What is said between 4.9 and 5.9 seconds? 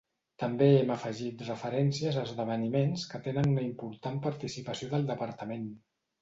del Departament.